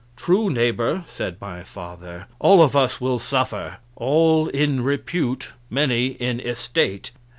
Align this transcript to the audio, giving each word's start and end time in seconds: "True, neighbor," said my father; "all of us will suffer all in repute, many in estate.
"True, 0.17 0.49
neighbor," 0.49 1.03
said 1.07 1.35
my 1.39 1.61
father; 1.61 2.25
"all 2.39 2.63
of 2.63 2.75
us 2.75 2.99
will 2.99 3.19
suffer 3.19 3.77
all 3.95 4.47
in 4.47 4.81
repute, 4.81 5.49
many 5.69 6.07
in 6.07 6.39
estate. 6.39 7.11